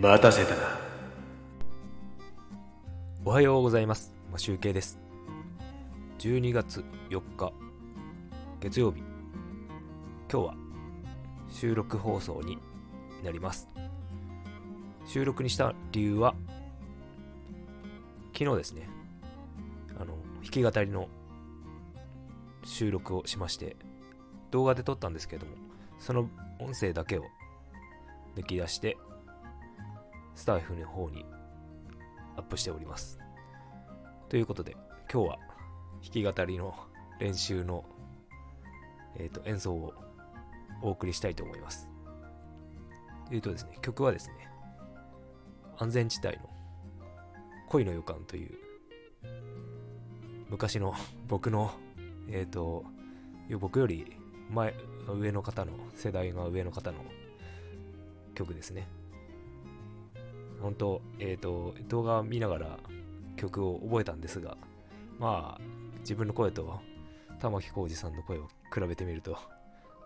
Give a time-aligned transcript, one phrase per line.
[0.00, 0.78] 待たせたな
[3.22, 4.14] おはようございます。
[4.32, 4.98] ま、集計です。
[6.20, 7.52] 12月4日、
[8.60, 9.00] 月曜日。
[10.32, 10.54] 今日は
[11.50, 12.56] 収録放送に
[13.22, 13.68] なります。
[15.04, 16.34] 収録にした理由は、
[18.32, 18.88] 昨日ですね、
[20.00, 21.08] あの、弾き語りの
[22.64, 23.76] 収録をしまして、
[24.50, 25.56] 動画で撮ったんですけれども、
[25.98, 27.26] その音声だけを
[28.34, 28.96] 抜き出して、
[30.40, 31.26] スタイフの方に
[32.34, 33.18] アップしております。
[34.30, 34.74] ということで、
[35.12, 35.38] 今日は
[36.02, 36.74] 弾き語りの
[37.18, 37.84] 練習の、
[39.18, 39.92] えー、と演奏を
[40.80, 41.90] お送りしたいと思います。
[43.30, 44.48] えっ、とですね、曲はですね、
[45.76, 46.48] 安全地帯の
[47.68, 48.58] 恋の予感という、
[50.48, 50.94] 昔の
[51.28, 51.70] 僕の、
[52.30, 52.86] えっ、と、
[53.58, 54.16] 僕より
[54.50, 54.74] 前、
[55.06, 56.98] 上の方の、世代が上の方の
[58.34, 58.88] 曲ですね。
[60.60, 62.78] 本当、えっ、と、動画を見ながら
[63.36, 64.56] 曲を覚えたんですが、
[65.18, 65.60] まあ、
[66.00, 66.80] 自分の声と
[67.40, 69.32] 玉置浩二さんの声を比べてみると、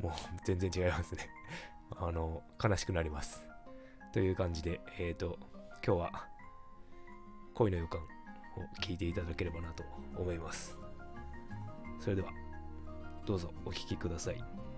[0.00, 0.12] もう
[0.44, 1.28] 全然違いますね。
[1.96, 3.48] あの、悲しくなります。
[4.12, 5.38] という感じで、えっ、と、
[5.84, 6.28] 今日は
[7.54, 8.04] 恋の予感を
[8.82, 9.84] 聞いていただければなと
[10.16, 10.78] 思います。
[12.00, 12.32] それでは、
[13.26, 14.69] どうぞお聴きください。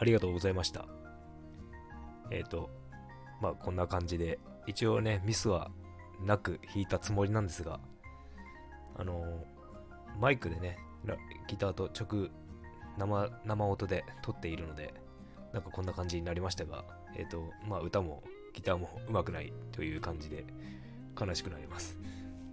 [0.00, 0.86] ありがとうございました。
[2.30, 2.70] えっ、と、
[3.42, 5.70] まあこんな感じで、一応ね、ミスは
[6.24, 7.80] なく弾いたつもりなんですが、
[8.96, 9.44] あの
[10.18, 10.78] マイクでね、
[11.48, 12.30] ギターと直
[12.96, 14.94] 生生音で撮っているので、
[15.52, 18.22] なんかこんな感じになりましたが、えっ、と、まあ歌も
[18.54, 20.46] ギターも上手くないという感じで
[21.20, 21.98] 悲しくなります。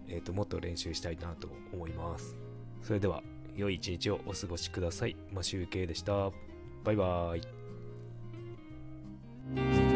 [0.10, 2.38] えっ、と、もっと練習したいなと思います。
[2.82, 3.24] それでは、
[3.56, 5.16] 良い一日をお過ごしください。
[5.34, 6.57] マシュウケイでした。
[6.88, 7.38] バイバー
[9.84, 9.87] イ。